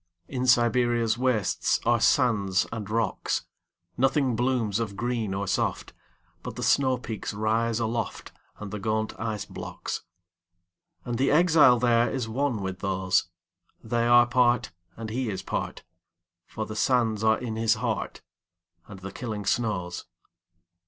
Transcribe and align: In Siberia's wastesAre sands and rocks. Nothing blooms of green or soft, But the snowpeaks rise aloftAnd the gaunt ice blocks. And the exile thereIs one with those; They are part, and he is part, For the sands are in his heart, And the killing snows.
In 0.27 0.47
Siberia's 0.47 1.15
wastesAre 1.15 2.01
sands 2.01 2.65
and 2.71 2.89
rocks. 2.89 3.45
Nothing 3.97 4.35
blooms 4.35 4.79
of 4.79 4.97
green 4.97 5.31
or 5.35 5.45
soft, 5.47 5.93
But 6.41 6.55
the 6.55 6.63
snowpeaks 6.63 7.35
rise 7.35 7.79
aloftAnd 7.79 8.31
the 8.71 8.79
gaunt 8.79 9.13
ice 9.19 9.45
blocks. 9.45 10.01
And 11.05 11.19
the 11.19 11.29
exile 11.29 11.79
thereIs 11.79 12.27
one 12.27 12.63
with 12.63 12.79
those; 12.79 13.27
They 13.83 14.07
are 14.07 14.25
part, 14.25 14.71
and 14.97 15.11
he 15.11 15.29
is 15.29 15.43
part, 15.43 15.83
For 16.47 16.65
the 16.65 16.75
sands 16.75 17.23
are 17.23 17.37
in 17.37 17.55
his 17.55 17.75
heart, 17.75 18.23
And 18.87 19.01
the 19.01 19.11
killing 19.11 19.45
snows. 19.45 20.07